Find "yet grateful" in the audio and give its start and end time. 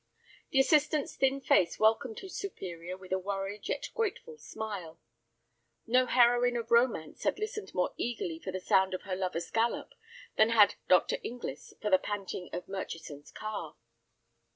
3.69-4.39